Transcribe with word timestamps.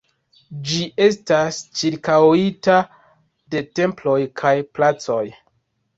Ĝi 0.69 0.85
estas 1.07 1.59
ĉirkaŭita 1.81 2.77
de 3.55 3.65
temploj 3.81 4.19
kaj 4.43 4.57
placoj. 4.79 5.25